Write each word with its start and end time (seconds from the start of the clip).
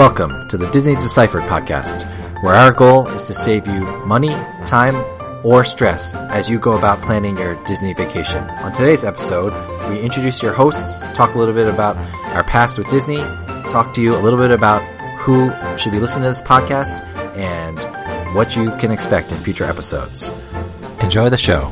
Welcome 0.00 0.48
to 0.48 0.56
the 0.56 0.66
Disney 0.70 0.94
Deciphered 0.94 1.42
podcast, 1.42 2.08
where 2.42 2.54
our 2.54 2.72
goal 2.72 3.06
is 3.08 3.24
to 3.24 3.34
save 3.34 3.66
you 3.66 3.82
money, 4.06 4.30
time, 4.64 4.96
or 5.44 5.62
stress 5.62 6.14
as 6.14 6.48
you 6.48 6.58
go 6.58 6.78
about 6.78 7.02
planning 7.02 7.36
your 7.36 7.62
Disney 7.66 7.92
vacation. 7.92 8.42
On 8.62 8.72
today's 8.72 9.04
episode, 9.04 9.52
we 9.90 10.00
introduce 10.00 10.42
your 10.42 10.54
hosts, 10.54 11.00
talk 11.12 11.34
a 11.34 11.38
little 11.38 11.52
bit 11.52 11.68
about 11.68 11.98
our 12.34 12.42
past 12.42 12.78
with 12.78 12.88
Disney, 12.88 13.18
talk 13.18 13.92
to 13.92 14.00
you 14.00 14.16
a 14.16 14.20
little 14.20 14.38
bit 14.38 14.52
about 14.52 14.80
who 15.18 15.52
should 15.76 15.92
be 15.92 16.00
listening 16.00 16.24
to 16.24 16.30
this 16.30 16.40
podcast, 16.40 17.04
and 17.36 17.78
what 18.34 18.56
you 18.56 18.70
can 18.78 18.90
expect 18.90 19.32
in 19.32 19.42
future 19.42 19.64
episodes. 19.64 20.32
Enjoy 21.02 21.28
the 21.28 21.36
show. 21.36 21.70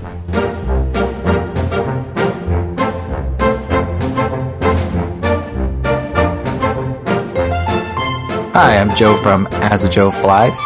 Hi, 8.60 8.76
I'm 8.76 8.92
Joe 8.96 9.16
from 9.16 9.46
As 9.52 9.84
a 9.84 9.88
Joe 9.88 10.10
Flies. 10.10 10.58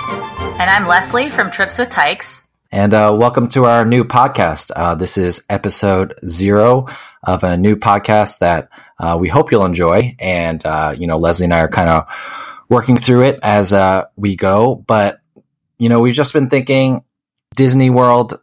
And 0.58 0.70
I'm 0.70 0.86
Leslie 0.86 1.28
from 1.28 1.50
Trips 1.50 1.76
with 1.76 1.90
Tykes. 1.90 2.42
And 2.70 2.94
uh, 2.94 3.14
welcome 3.20 3.48
to 3.48 3.66
our 3.66 3.84
new 3.84 4.02
podcast. 4.02 4.70
Uh, 4.74 4.94
this 4.94 5.18
is 5.18 5.44
episode 5.50 6.14
zero 6.26 6.86
of 7.22 7.44
a 7.44 7.58
new 7.58 7.76
podcast 7.76 8.38
that 8.38 8.70
uh, 8.98 9.18
we 9.20 9.28
hope 9.28 9.52
you'll 9.52 9.66
enjoy. 9.66 10.16
And, 10.18 10.64
uh, 10.64 10.94
you 10.98 11.06
know, 11.06 11.18
Leslie 11.18 11.44
and 11.44 11.52
I 11.52 11.60
are 11.60 11.68
kind 11.68 11.90
of 11.90 12.06
working 12.70 12.96
through 12.96 13.24
it 13.24 13.40
as 13.42 13.74
uh, 13.74 14.06
we 14.16 14.36
go. 14.36 14.74
But, 14.74 15.20
you 15.76 15.90
know, 15.90 16.00
we've 16.00 16.14
just 16.14 16.32
been 16.32 16.48
thinking 16.48 17.04
Disney 17.56 17.90
World. 17.90 18.40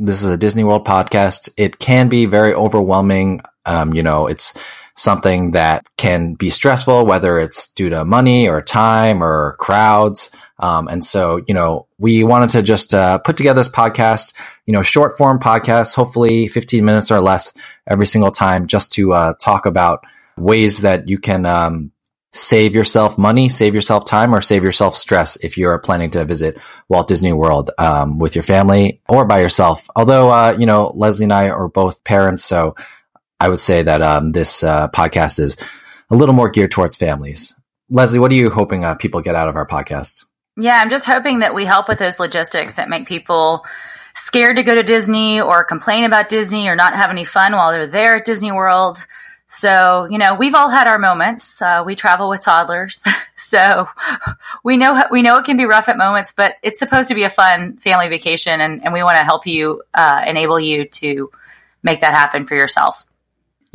This 0.00 0.24
is 0.24 0.28
a 0.28 0.36
Disney 0.36 0.64
World 0.64 0.84
podcast. 0.84 1.50
It 1.56 1.78
can 1.78 2.08
be 2.08 2.26
very 2.26 2.52
overwhelming. 2.52 3.42
Um, 3.64 3.94
you 3.94 4.02
know, 4.02 4.26
it's 4.26 4.54
something 4.98 5.52
that 5.52 5.86
can 5.96 6.34
be 6.34 6.50
stressful, 6.50 7.06
whether 7.06 7.38
it's 7.38 7.72
due 7.72 7.88
to 7.88 8.04
money 8.04 8.48
or 8.48 8.60
time 8.60 9.22
or 9.22 9.54
crowds. 9.58 10.32
Um, 10.58 10.88
and 10.88 11.06
so, 11.06 11.40
you 11.46 11.54
know, 11.54 11.86
we 11.98 12.24
wanted 12.24 12.50
to 12.50 12.62
just 12.62 12.92
uh, 12.94 13.18
put 13.18 13.36
together 13.36 13.60
this 13.60 13.68
podcast, 13.68 14.32
you 14.66 14.72
know, 14.72 14.82
short 14.82 15.16
form 15.16 15.38
podcast, 15.38 15.94
hopefully 15.94 16.48
15 16.48 16.84
minutes 16.84 17.12
or 17.12 17.20
less 17.20 17.54
every 17.86 18.06
single 18.06 18.32
time, 18.32 18.66
just 18.66 18.92
to 18.94 19.12
uh, 19.12 19.34
talk 19.40 19.66
about 19.66 20.04
ways 20.36 20.80
that 20.80 21.08
you 21.08 21.18
can 21.18 21.46
um, 21.46 21.92
save 22.32 22.74
yourself 22.74 23.16
money, 23.16 23.48
save 23.48 23.76
yourself 23.76 24.04
time, 24.04 24.34
or 24.34 24.42
save 24.42 24.64
yourself 24.64 24.96
stress 24.96 25.36
if 25.36 25.56
you're 25.56 25.78
planning 25.78 26.10
to 26.10 26.24
visit 26.24 26.58
Walt 26.88 27.06
Disney 27.06 27.32
World 27.32 27.70
um, 27.78 28.18
with 28.18 28.34
your 28.34 28.42
family 28.42 29.00
or 29.08 29.24
by 29.24 29.40
yourself. 29.40 29.88
Although, 29.94 30.30
uh, 30.30 30.56
you 30.58 30.66
know, 30.66 30.92
Leslie 30.96 31.24
and 31.24 31.32
I 31.32 31.50
are 31.50 31.68
both 31.68 32.02
parents, 32.02 32.44
so 32.44 32.74
I 33.40 33.48
would 33.48 33.60
say 33.60 33.82
that 33.82 34.02
um, 34.02 34.30
this 34.30 34.64
uh, 34.64 34.88
podcast 34.88 35.38
is 35.38 35.56
a 36.10 36.16
little 36.16 36.34
more 36.34 36.48
geared 36.48 36.70
towards 36.70 36.96
families. 36.96 37.54
Leslie, 37.90 38.18
what 38.18 38.30
are 38.30 38.34
you 38.34 38.50
hoping 38.50 38.84
uh, 38.84 38.94
people 38.96 39.20
get 39.20 39.34
out 39.34 39.48
of 39.48 39.56
our 39.56 39.66
podcast? 39.66 40.24
Yeah, 40.56 40.80
I'm 40.80 40.90
just 40.90 41.04
hoping 41.04 41.38
that 41.38 41.54
we 41.54 41.64
help 41.64 41.88
with 41.88 41.98
those 41.98 42.18
logistics 42.18 42.74
that 42.74 42.88
make 42.88 43.06
people 43.06 43.64
scared 44.14 44.56
to 44.56 44.64
go 44.64 44.74
to 44.74 44.82
Disney 44.82 45.40
or 45.40 45.62
complain 45.62 46.04
about 46.04 46.28
Disney 46.28 46.68
or 46.68 46.74
not 46.74 46.94
have 46.94 47.10
any 47.10 47.24
fun 47.24 47.52
while 47.52 47.70
they're 47.70 47.86
there 47.86 48.16
at 48.16 48.24
Disney 48.24 48.50
World. 48.50 49.06
So, 49.46 50.06
you 50.10 50.18
know, 50.18 50.34
we've 50.34 50.54
all 50.54 50.68
had 50.68 50.88
our 50.88 50.98
moments. 50.98 51.62
Uh, 51.62 51.82
we 51.86 51.94
travel 51.94 52.28
with 52.28 52.40
toddlers. 52.40 53.02
so 53.36 53.88
we 54.64 54.76
know, 54.76 55.04
we 55.12 55.22
know 55.22 55.36
it 55.36 55.44
can 55.44 55.56
be 55.56 55.64
rough 55.64 55.88
at 55.88 55.96
moments, 55.96 56.32
but 56.32 56.56
it's 56.62 56.80
supposed 56.80 57.08
to 57.08 57.14
be 57.14 57.22
a 57.22 57.30
fun 57.30 57.76
family 57.76 58.08
vacation 58.08 58.60
and, 58.60 58.84
and 58.84 58.92
we 58.92 59.02
want 59.04 59.16
to 59.16 59.24
help 59.24 59.46
you, 59.46 59.82
uh, 59.94 60.24
enable 60.26 60.58
you 60.58 60.86
to 60.86 61.30
make 61.84 62.00
that 62.00 62.12
happen 62.12 62.44
for 62.44 62.56
yourself. 62.56 63.06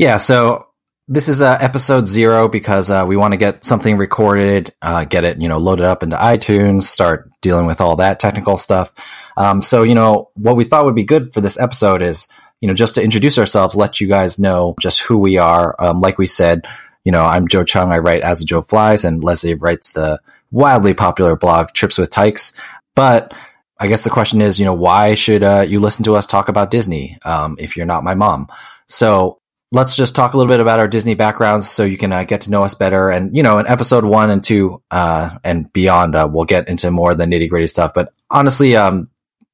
Yeah, 0.03 0.17
so 0.17 0.67
this 1.07 1.29
is 1.29 1.41
uh, 1.41 1.57
episode 1.61 2.09
zero 2.09 2.49
because 2.49 2.91
uh, 2.91 3.05
we 3.07 3.15
want 3.15 3.31
to 3.31 3.37
get 3.37 3.63
something 3.63 3.95
recorded, 3.95 4.73
uh, 4.81 5.05
get 5.05 5.23
it, 5.23 5.41
you 5.41 5.47
know, 5.47 5.59
loaded 5.59 5.85
up 5.85 6.03
into 6.03 6.17
iTunes, 6.17 6.83
start 6.83 7.31
dealing 7.39 7.67
with 7.67 7.79
all 7.79 7.95
that 7.95 8.19
technical 8.19 8.57
stuff. 8.57 8.93
Um, 9.37 9.61
so, 9.61 9.83
you 9.83 9.95
know, 9.95 10.29
what 10.33 10.57
we 10.57 10.65
thought 10.65 10.83
would 10.83 10.93
be 10.93 11.05
good 11.05 11.33
for 11.33 11.39
this 11.39 11.57
episode 11.57 12.01
is, 12.01 12.27
you 12.59 12.67
know, 12.67 12.73
just 12.73 12.95
to 12.95 13.01
introduce 13.01 13.39
ourselves, 13.39 13.77
let 13.77 14.01
you 14.01 14.09
guys 14.09 14.37
know 14.37 14.75
just 14.77 14.99
who 14.99 15.17
we 15.17 15.37
are. 15.37 15.73
Um, 15.79 16.01
like 16.01 16.17
we 16.17 16.27
said, 16.27 16.67
you 17.05 17.13
know, 17.13 17.23
I'm 17.23 17.47
Joe 17.47 17.63
Chung. 17.63 17.93
I 17.93 17.99
write 17.99 18.23
As 18.23 18.41
a 18.41 18.45
Joe 18.45 18.61
Flies, 18.61 19.05
and 19.05 19.23
Leslie 19.23 19.53
writes 19.53 19.93
the 19.93 20.19
wildly 20.51 20.93
popular 20.93 21.37
blog 21.37 21.69
Trips 21.71 21.97
with 21.97 22.09
Tykes. 22.09 22.51
But 22.93 23.33
I 23.79 23.87
guess 23.87 24.03
the 24.03 24.09
question 24.09 24.41
is, 24.41 24.59
you 24.59 24.65
know, 24.65 24.73
why 24.73 25.13
should 25.13 25.43
uh, 25.43 25.61
you 25.65 25.79
listen 25.79 26.03
to 26.03 26.15
us 26.17 26.27
talk 26.27 26.49
about 26.49 26.71
Disney 26.71 27.17
um, 27.23 27.55
if 27.57 27.77
you're 27.77 27.85
not 27.85 28.03
my 28.03 28.15
mom? 28.15 28.49
So 28.87 29.39
let's 29.73 29.95
just 29.95 30.15
talk 30.15 30.35
a 30.35 30.37
little 30.37 30.47
bit 30.47 30.59
about 30.59 30.79
our 30.79 30.87
Disney 30.87 31.15
backgrounds 31.15 31.67
so 31.67 31.83
you 31.83 31.97
can 31.97 32.13
uh, 32.13 32.23
get 32.23 32.41
to 32.41 32.51
know 32.51 32.61
us 32.61 32.75
better. 32.75 33.09
And, 33.09 33.35
you 33.35 33.41
know, 33.41 33.57
in 33.57 33.65
episode 33.65 34.05
one 34.05 34.29
and 34.29 34.43
two, 34.43 34.83
uh, 34.91 35.39
and 35.43 35.73
beyond, 35.73 36.15
uh, 36.15 36.29
we'll 36.31 36.45
get 36.45 36.69
into 36.69 36.91
more 36.91 37.13
of 37.13 37.17
the 37.17 37.25
nitty 37.25 37.49
gritty 37.49 37.65
stuff. 37.65 37.91
But 37.91 38.13
honestly, 38.29 38.75
um, 38.75 39.09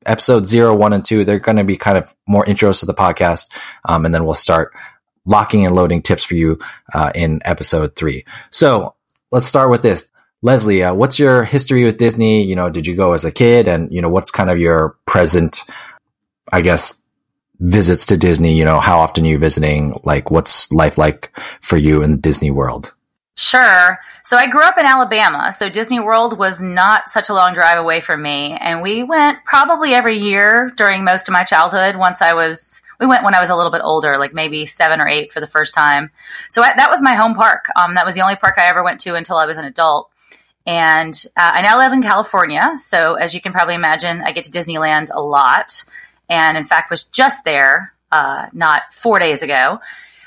episode 0.05 0.45
zero, 0.45 0.75
one, 0.75 0.91
and 0.91 1.05
two, 1.05 1.23
they're 1.23 1.39
going 1.39 1.55
to 1.55 1.63
be 1.63 1.77
kind 1.77 1.97
of 1.97 2.13
more 2.27 2.43
intros 2.43 2.81
to 2.81 2.85
the 2.85 2.93
podcast. 2.93 3.49
Um, 3.85 4.03
and 4.03 4.13
then 4.13 4.25
we'll 4.25 4.33
start 4.33 4.73
locking 5.25 5.65
and 5.65 5.73
loading 5.73 6.01
tips 6.01 6.25
for 6.25 6.35
you, 6.35 6.59
uh, 6.93 7.13
in 7.15 7.41
episode 7.45 7.95
three. 7.95 8.25
So 8.51 8.95
let's 9.31 9.45
start 9.45 9.71
with 9.71 9.83
this. 9.83 10.11
Leslie, 10.41 10.83
uh, 10.83 10.93
what's 10.93 11.17
your 11.17 11.45
history 11.45 11.85
with 11.85 11.97
Disney? 11.97 12.43
You 12.43 12.57
know, 12.57 12.69
did 12.69 12.85
you 12.85 12.95
go 12.95 13.13
as 13.13 13.23
a 13.23 13.31
kid? 13.31 13.69
And, 13.69 13.89
you 13.89 14.01
know, 14.01 14.09
what's 14.09 14.31
kind 14.31 14.49
of 14.49 14.59
your 14.59 14.97
present, 15.05 15.61
I 16.51 16.61
guess, 16.61 17.05
visits 17.59 18.05
to 18.07 18.17
Disney, 18.17 18.57
you 18.57 18.65
know, 18.65 18.79
how 18.79 18.99
often 18.99 19.25
are 19.25 19.29
you 19.29 19.37
visiting? 19.37 19.99
Like, 20.03 20.31
what's 20.31 20.71
life 20.71 20.97
like 20.97 21.31
for 21.61 21.77
you 21.77 22.01
in 22.03 22.11
the 22.11 22.17
Disney 22.17 22.51
world? 22.51 22.93
Sure. 23.35 23.97
So 24.25 24.35
I 24.35 24.47
grew 24.47 24.63
up 24.63 24.77
in 24.77 24.85
Alabama, 24.85 25.53
so 25.53 25.69
Disney 25.69 26.01
World 26.01 26.37
was 26.37 26.61
not 26.61 27.09
such 27.09 27.29
a 27.29 27.33
long 27.33 27.53
drive 27.53 27.77
away 27.77 28.01
from 28.01 28.21
me. 28.21 28.57
And 28.59 28.81
we 28.81 29.01
went 29.01 29.45
probably 29.45 29.93
every 29.93 30.17
year 30.17 30.73
during 30.75 31.05
most 31.05 31.29
of 31.29 31.31
my 31.31 31.45
childhood. 31.45 31.95
Once 31.95 32.21
I 32.21 32.33
was, 32.33 32.81
we 32.99 33.05
went 33.05 33.23
when 33.23 33.33
I 33.33 33.39
was 33.39 33.49
a 33.49 33.55
little 33.55 33.71
bit 33.71 33.79
older, 33.81 34.17
like 34.17 34.33
maybe 34.33 34.65
seven 34.65 34.99
or 34.99 35.07
eight 35.07 35.31
for 35.31 35.39
the 35.39 35.47
first 35.47 35.73
time. 35.73 36.11
So 36.49 36.61
I, 36.61 36.73
that 36.75 36.91
was 36.91 37.01
my 37.01 37.15
home 37.15 37.33
park. 37.33 37.67
Um, 37.77 37.95
that 37.95 38.05
was 38.05 38.15
the 38.15 38.21
only 38.21 38.35
park 38.35 38.55
I 38.57 38.65
ever 38.67 38.83
went 38.83 38.99
to 39.01 39.15
until 39.15 39.37
I 39.37 39.45
was 39.45 39.57
an 39.57 39.63
adult. 39.63 40.11
And 40.67 41.13
uh, 41.37 41.51
I 41.55 41.61
now 41.61 41.77
live 41.77 41.93
in 41.93 42.03
California. 42.03 42.73
So 42.75 43.13
as 43.13 43.33
you 43.33 43.39
can 43.39 43.53
probably 43.53 43.75
imagine, 43.75 44.21
I 44.21 44.33
get 44.33 44.43
to 44.43 44.51
Disneyland 44.51 45.11
a 45.13 45.21
lot 45.21 45.85
and 46.29 46.57
in 46.57 46.63
fact 46.63 46.91
was 46.91 47.03
just 47.03 47.43
there 47.43 47.93
uh, 48.11 48.47
not 48.53 48.93
four 48.93 49.19
days 49.19 49.41
ago. 49.41 49.79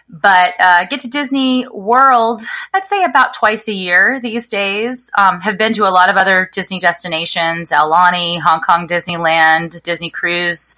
But 0.09 0.53
uh, 0.61 0.85
get 0.87 1.01
to 1.01 1.09
Disney 1.09 1.67
World, 1.69 2.43
I'd 2.75 2.85
say 2.85 3.03
about 3.03 3.33
twice 3.33 3.67
a 3.67 3.73
year 3.73 4.21
these 4.21 4.51
days. 4.51 5.11
Um, 5.17 5.41
have 5.41 5.57
been 5.57 5.73
to 5.75 5.89
a 5.89 5.91
lot 5.91 6.11
of 6.11 6.17
other 6.17 6.51
Disney 6.53 6.81
destinations, 6.81 7.71
Aulani, 7.71 8.39
Hong 8.39 8.61
Kong 8.61 8.87
Disneyland, 8.87 9.83
Disney 9.83 10.11
Cruise 10.11 10.77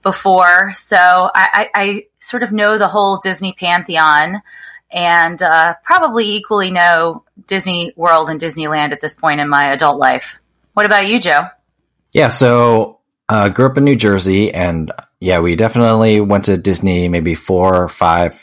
before. 0.00 0.72
So 0.72 0.96
I, 0.96 1.28
I, 1.34 1.70
I 1.74 2.06
sort 2.20 2.42
of 2.42 2.52
know 2.52 2.78
the 2.78 2.88
whole 2.88 3.18
Disney 3.18 3.52
pantheon 3.52 4.40
and 4.90 5.42
uh, 5.42 5.74
probably 5.84 6.36
equally 6.36 6.70
know 6.70 7.24
Disney 7.46 7.92
World 7.96 8.30
and 8.30 8.40
Disneyland 8.40 8.92
at 8.92 9.02
this 9.02 9.14
point 9.14 9.40
in 9.40 9.48
my 9.48 9.72
adult 9.72 9.98
life. 9.98 10.40
What 10.72 10.86
about 10.86 11.06
you, 11.06 11.20
Joe? 11.20 11.48
Yeah, 12.12 12.28
so 12.30 12.99
uh, 13.30 13.48
grew 13.48 13.66
up 13.66 13.78
in 13.78 13.84
New 13.84 13.94
Jersey, 13.94 14.52
and 14.52 14.90
yeah, 15.20 15.38
we 15.38 15.54
definitely 15.54 16.20
went 16.20 16.46
to 16.46 16.58
Disney 16.58 17.08
maybe 17.08 17.36
four 17.36 17.76
or 17.76 17.88
five 17.88 18.38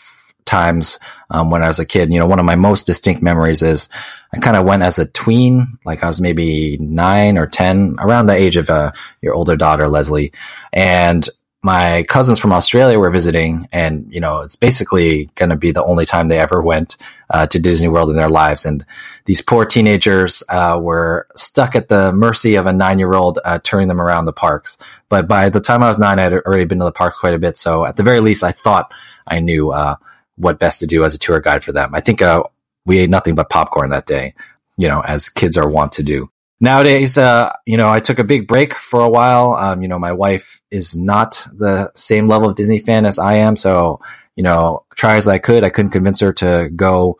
times 0.45 0.97
um, 1.29 1.51
when 1.51 1.61
I 1.61 1.67
was 1.67 1.79
a 1.79 1.85
kid. 1.85 2.11
You 2.11 2.19
know, 2.19 2.25
one 2.25 2.39
of 2.39 2.45
my 2.45 2.55
most 2.55 2.87
distinct 2.87 3.21
memories 3.21 3.61
is 3.61 3.89
I 4.33 4.39
kind 4.39 4.55
of 4.55 4.65
went 4.65 4.83
as 4.83 4.97
a 4.97 5.05
tween, 5.05 5.77
like 5.85 6.03
I 6.03 6.07
was 6.07 6.21
maybe 6.21 6.77
nine 6.79 7.37
or 7.37 7.47
ten, 7.47 7.97
around 7.99 8.27
the 8.27 8.33
age 8.33 8.55
of 8.55 8.69
uh, 8.69 8.93
your 9.21 9.33
older 9.33 9.57
daughter 9.57 9.89
Leslie, 9.89 10.31
and 10.71 11.27
my 11.67 12.03
cousins 12.03 12.39
from 12.39 12.53
Australia 12.53 12.97
were 12.97 13.11
visiting, 13.11 13.67
and 13.73 14.07
you 14.09 14.21
know, 14.21 14.39
it's 14.39 14.55
basically 14.55 15.29
going 15.35 15.49
to 15.49 15.57
be 15.57 15.71
the 15.71 15.83
only 15.83 16.05
time 16.05 16.29
they 16.29 16.39
ever 16.39 16.61
went 16.61 16.95
uh, 17.29 17.45
to 17.47 17.59
Disney 17.59 17.89
World 17.89 18.09
in 18.09 18.15
their 18.15 18.29
lives. 18.29 18.65
And 18.65 18.85
these 19.25 19.41
poor 19.41 19.65
teenagers 19.65 20.43
uh, 20.47 20.79
were 20.81 21.27
stuck 21.35 21.75
at 21.75 21.89
the 21.89 22.13
mercy 22.13 22.55
of 22.55 22.67
a 22.67 22.71
nine-year-old 22.71 23.39
uh, 23.43 23.59
turning 23.63 23.89
them 23.89 23.99
around 23.99 24.23
the 24.23 24.31
parks. 24.31 24.77
But 25.09 25.27
by 25.27 25.49
the 25.49 25.59
time 25.59 25.83
I 25.83 25.89
was 25.89 25.99
nine, 25.99 26.19
I 26.19 26.23
had 26.23 26.33
already 26.35 26.63
been 26.63 26.79
to 26.79 26.85
the 26.85 26.91
parks 26.93 27.17
quite 27.17 27.33
a 27.33 27.39
bit. 27.39 27.57
So 27.57 27.85
at 27.85 27.97
the 27.97 28.03
very 28.03 28.21
least, 28.21 28.45
I 28.45 28.53
thought 28.53 28.93
I 29.27 29.41
knew 29.41 29.71
uh, 29.71 29.97
what 30.37 30.59
best 30.59 30.79
to 30.79 30.87
do 30.87 31.03
as 31.03 31.15
a 31.15 31.19
tour 31.19 31.41
guide 31.41 31.65
for 31.65 31.73
them. 31.73 31.93
I 31.93 31.99
think 31.99 32.21
uh, 32.21 32.43
we 32.85 32.99
ate 32.99 33.09
nothing 33.09 33.35
but 33.35 33.49
popcorn 33.49 33.89
that 33.89 34.05
day, 34.05 34.35
you 34.77 34.87
know, 34.87 35.01
as 35.01 35.27
kids 35.27 35.57
are 35.57 35.69
wont 35.69 35.91
to 35.93 36.03
do 36.03 36.29
nowadays, 36.59 37.17
uh, 37.17 37.53
you 37.65 37.77
know, 37.77 37.89
I 37.89 37.99
took 37.99 38.19
a 38.19 38.23
big 38.23 38.47
break 38.47 38.73
for 38.73 39.01
a 39.01 39.09
while. 39.09 39.53
Um, 39.53 39.81
you 39.81 39.87
know, 39.87 39.99
my 39.99 40.13
wife 40.13 40.61
is 40.71 40.95
not 40.95 41.45
the 41.53 41.91
same 41.95 42.27
level 42.27 42.49
of 42.49 42.55
Disney 42.55 42.79
fan 42.79 43.05
as 43.05 43.19
I 43.19 43.35
am. 43.35 43.55
So, 43.55 44.01
you 44.35 44.43
know, 44.43 44.85
try 44.95 45.17
as 45.17 45.27
I 45.27 45.37
could, 45.37 45.63
I 45.63 45.69
couldn't 45.69 45.91
convince 45.91 46.19
her 46.21 46.33
to 46.33 46.69
go, 46.75 47.17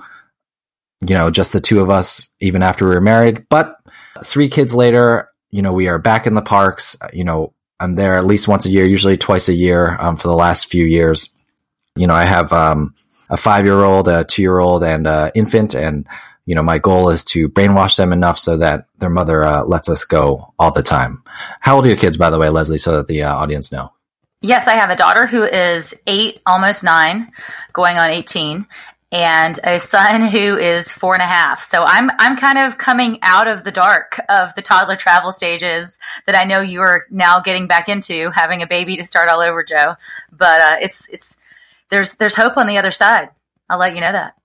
you 1.08 1.16
know, 1.16 1.30
just 1.30 1.54
the 1.54 1.62
two 1.62 1.82
of 1.82 1.90
us, 1.90 2.30
even 2.40 2.64
after 2.64 2.86
we 2.88 2.94
were 2.94 3.02
married. 3.02 3.48
But 3.50 3.78
three 4.24 4.50
kids 4.50 4.74
later, 4.74 5.30
you 5.52 5.62
know, 5.62 5.74
we 5.74 5.88
are 5.88 6.00
back 6.00 6.28
in 6.28 6.34
the 6.34 6.42
parks. 6.42 6.98
You 7.14 7.24
know, 7.24 7.54
I'm 7.80 7.96
there 7.96 8.18
at 8.18 8.26
least 8.26 8.48
once 8.48 8.66
a 8.66 8.70
year, 8.70 8.86
usually 8.86 9.18
twice 9.18 9.50
a 9.50 9.54
year, 9.54 9.96
um, 10.00 10.18
for 10.18 10.28
the 10.28 10.36
last 10.36 10.70
few 10.70 10.86
years. 10.86 11.30
You 11.96 12.08
know, 12.08 12.16
I 12.16 12.26
have, 12.26 12.52
um, 12.54 12.96
a 13.30 13.38
five 13.38 13.66
year 13.66 13.84
old, 13.84 14.08
a 14.08 14.24
two 14.24 14.42
year 14.42 14.58
old, 14.58 14.84
and 14.84 15.06
an 15.06 15.32
infant. 15.36 15.76
And 15.76 16.08
you 16.48 16.56
know, 16.56 16.64
my 16.64 16.80
goal 16.80 17.10
is 17.10 17.26
to 17.26 17.50
brainwash 17.50 17.98
them 17.98 18.14
enough 18.14 18.40
so 18.40 18.56
that 18.56 18.88
their 19.00 19.10
mother 19.10 19.44
uh, 19.44 19.66
lets 19.66 19.90
us 19.90 20.06
go 20.06 20.54
all 20.58 20.72
the 20.72 20.82
time. 20.82 21.22
How 21.60 21.76
old 21.76 21.86
are 21.86 21.90
your 21.90 21.98
kids, 21.98 22.16
by 22.16 22.30
the 22.30 22.40
way, 22.40 22.48
Leslie, 22.48 22.78
so 22.78 22.96
that 22.96 23.08
the 23.08 23.24
uh, 23.24 23.36
audience 23.36 23.70
know? 23.70 23.92
Yes, 24.42 24.66
I 24.66 24.76
have 24.76 24.90
a 24.90 24.96
daughter 24.96 25.28
who 25.28 25.44
is 25.44 25.94
eight, 26.08 26.42
almost 26.46 26.86
nine, 26.86 27.34
going 27.74 27.98
on 27.98 28.12
18, 28.12 28.66
and 29.12 29.60
a 29.66 29.78
son 29.78 30.22
who 30.30 30.58
is 30.58 30.94
four 30.94 31.14
and 31.16 31.22
a 31.22 31.28
half. 31.28 31.62
So 31.62 31.84
I'm 31.84 32.10
I'm 32.18 32.38
kind 32.38 32.58
of 32.58 32.78
coming 32.78 33.20
out 33.24 33.50
of 33.50 33.66
the 33.66 33.72
dark 33.72 34.18
of 34.30 34.56
the 34.56 34.62
toddler 34.62 34.96
travel 34.96 35.34
stages 35.34 36.00
that 36.28 36.36
I 36.36 36.46
know 36.46 36.62
you 36.62 36.80
are 36.80 37.06
now 37.12 37.42
getting 37.42 37.68
back 37.68 37.90
into, 37.90 38.32
having 38.32 38.62
a 38.62 38.68
baby 38.68 38.96
to 38.96 39.04
start 39.04 39.28
all 39.28 39.42
over, 39.42 39.66
Joe. 39.66 39.96
But 40.32 40.62
uh, 40.62 40.76
it's 40.82 41.10
it's 41.10 41.36
there's 41.90 42.14
there's 42.14 42.36
hope 42.36 42.56
on 42.56 42.68
the 42.68 42.78
other 42.78 42.92
side. 42.92 43.32
I'll 43.70 43.80
let 43.80 43.96
you 43.96 44.02
know 44.02 44.14
that. 44.14 44.36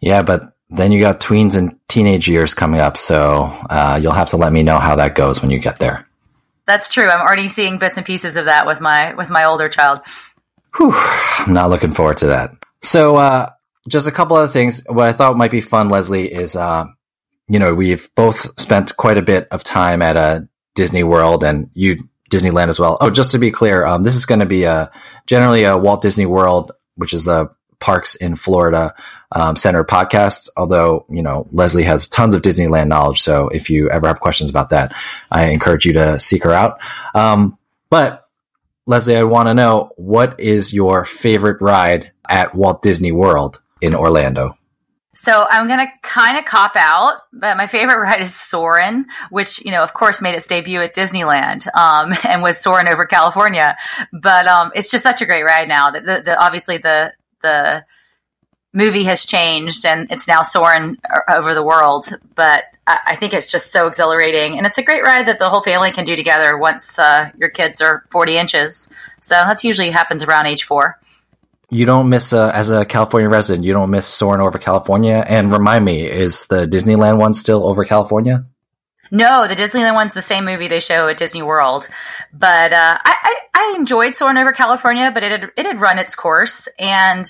Yeah, 0.00 0.22
but 0.22 0.54
then 0.70 0.92
you 0.92 1.00
got 1.00 1.20
tweens 1.20 1.56
and 1.56 1.76
teenage 1.88 2.28
years 2.28 2.54
coming 2.54 2.80
up, 2.80 2.96
so 2.96 3.44
uh, 3.68 3.98
you'll 4.00 4.12
have 4.12 4.30
to 4.30 4.36
let 4.36 4.52
me 4.52 4.62
know 4.62 4.78
how 4.78 4.96
that 4.96 5.14
goes 5.14 5.42
when 5.42 5.50
you 5.50 5.58
get 5.58 5.78
there. 5.78 6.06
That's 6.66 6.88
true. 6.88 7.08
I'm 7.08 7.20
already 7.20 7.48
seeing 7.48 7.78
bits 7.78 7.96
and 7.96 8.06
pieces 8.06 8.36
of 8.36 8.44
that 8.44 8.66
with 8.66 8.80
my 8.80 9.14
with 9.14 9.28
my 9.30 9.44
older 9.44 9.68
child. 9.68 10.00
Whew, 10.76 10.92
I'm 10.94 11.52
not 11.52 11.70
looking 11.70 11.90
forward 11.90 12.18
to 12.18 12.26
that. 12.26 12.52
So, 12.82 13.16
uh, 13.16 13.50
just 13.88 14.06
a 14.06 14.12
couple 14.12 14.36
other 14.36 14.52
things. 14.52 14.84
What 14.86 15.08
I 15.08 15.12
thought 15.12 15.36
might 15.36 15.50
be 15.50 15.60
fun, 15.60 15.88
Leslie, 15.88 16.32
is 16.32 16.54
uh, 16.54 16.86
you 17.48 17.58
know 17.58 17.74
we've 17.74 18.08
both 18.14 18.60
spent 18.60 18.96
quite 18.96 19.18
a 19.18 19.22
bit 19.22 19.48
of 19.50 19.64
time 19.64 20.02
at 20.02 20.16
a 20.16 20.20
uh, 20.20 20.40
Disney 20.76 21.02
World, 21.02 21.42
and 21.42 21.68
you 21.74 21.96
Disneyland 22.30 22.68
as 22.68 22.78
well. 22.78 22.96
Oh, 23.00 23.10
just 23.10 23.32
to 23.32 23.38
be 23.38 23.50
clear, 23.50 23.84
um, 23.84 24.04
this 24.04 24.14
is 24.14 24.24
going 24.24 24.40
to 24.40 24.46
be 24.46 24.62
a 24.62 24.92
generally 25.26 25.64
a 25.64 25.76
Walt 25.76 26.02
Disney 26.02 26.26
World, 26.26 26.70
which 26.94 27.12
is 27.12 27.24
the 27.24 27.50
parks 27.80 28.14
in 28.14 28.36
Florida 28.36 28.94
um, 29.32 29.56
center 29.56 29.84
podcast. 29.84 30.48
Although 30.56 31.06
you 31.08 31.22
know 31.22 31.46
Leslie 31.52 31.84
has 31.84 32.08
tons 32.08 32.34
of 32.34 32.42
Disneyland 32.42 32.88
knowledge, 32.88 33.20
so 33.20 33.48
if 33.48 33.70
you 33.70 33.90
ever 33.90 34.06
have 34.06 34.20
questions 34.20 34.50
about 34.50 34.70
that, 34.70 34.92
I 35.30 35.46
encourage 35.46 35.86
you 35.86 35.94
to 35.94 36.18
seek 36.20 36.44
her 36.44 36.52
out. 36.52 36.80
Um, 37.14 37.58
but 37.90 38.28
Leslie, 38.86 39.16
I 39.16 39.24
want 39.24 39.48
to 39.48 39.54
know 39.54 39.92
what 39.96 40.40
is 40.40 40.72
your 40.72 41.04
favorite 41.04 41.60
ride 41.60 42.12
at 42.28 42.54
Walt 42.54 42.82
Disney 42.82 43.12
World 43.12 43.62
in 43.80 43.94
Orlando? 43.94 44.56
So 45.14 45.44
I'm 45.50 45.66
going 45.66 45.80
to 45.80 45.92
kind 46.02 46.38
of 46.38 46.44
cop 46.44 46.76
out, 46.76 47.18
but 47.32 47.56
my 47.56 47.66
favorite 47.66 47.98
ride 48.00 48.20
is 48.20 48.34
Soarin', 48.34 49.06
which, 49.28 49.62
you 49.64 49.70
know, 49.70 49.82
of 49.82 49.92
course 49.92 50.22
made 50.22 50.34
its 50.34 50.46
debut 50.46 50.80
at 50.80 50.94
Disneyland, 50.94 51.66
um, 51.76 52.14
and 52.24 52.42
was 52.42 52.58
Soarin' 52.58 52.88
over 52.88 53.04
California. 53.04 53.76
But, 54.12 54.46
um, 54.46 54.72
it's 54.74 54.90
just 54.90 55.02
such 55.02 55.20
a 55.20 55.26
great 55.26 55.42
ride 55.42 55.68
now 55.68 55.90
that 55.90 56.04
the, 56.04 56.22
the, 56.24 56.42
obviously 56.42 56.78
the, 56.78 57.12
the 57.42 57.84
movie 58.72 59.04
has 59.04 59.26
changed 59.26 59.84
and 59.84 60.10
it's 60.10 60.28
now 60.28 60.42
soaring 60.42 60.96
over 61.28 61.54
the 61.54 61.62
world. 61.62 62.08
But 62.34 62.64
I, 62.86 62.98
I, 63.08 63.16
think 63.16 63.34
it's 63.34 63.46
just 63.46 63.72
so 63.72 63.86
exhilarating. 63.86 64.56
And 64.56 64.66
it's 64.66 64.78
a 64.78 64.82
great 64.82 65.02
ride 65.02 65.26
that 65.26 65.38
the 65.38 65.48
whole 65.48 65.62
family 65.62 65.90
can 65.90 66.04
do 66.04 66.14
together 66.14 66.56
once, 66.56 66.98
uh, 66.98 67.30
your 67.36 67.48
kids 67.48 67.80
are 67.80 68.04
40 68.10 68.36
inches. 68.36 68.88
So 69.20 69.34
that's 69.34 69.64
usually 69.64 69.90
happens 69.90 70.22
around 70.22 70.46
age 70.46 70.64
four 70.64 71.00
you 71.70 71.86
don't 71.86 72.08
miss 72.08 72.32
uh, 72.32 72.50
as 72.52 72.70
a 72.70 72.84
California 72.84 73.28
resident. 73.28 73.64
You 73.64 73.72
don't 73.72 73.90
miss 73.90 74.06
soaring 74.06 74.40
over 74.40 74.58
California. 74.58 75.24
And 75.26 75.52
remind 75.52 75.84
me, 75.84 76.02
is 76.02 76.44
the 76.46 76.66
Disneyland 76.66 77.18
one 77.18 77.32
still 77.32 77.66
over 77.66 77.84
California? 77.84 78.44
No, 79.12 79.46
the 79.46 79.56
Disneyland 79.56 79.94
one's 79.94 80.14
the 80.14 80.22
same 80.22 80.44
movie 80.44 80.68
they 80.68 80.80
show 80.80 81.08
at 81.08 81.16
Disney 81.16 81.42
World. 81.42 81.88
But 82.32 82.72
uh, 82.72 82.98
I, 83.04 83.16
I, 83.22 83.36
I, 83.54 83.74
enjoyed 83.76 84.14
Soaring 84.14 84.36
over 84.36 84.52
California, 84.52 85.10
but 85.12 85.24
it 85.24 85.32
had, 85.32 85.50
it 85.56 85.66
had 85.66 85.80
run 85.80 85.98
its 85.98 86.14
course. 86.14 86.68
And 86.78 87.24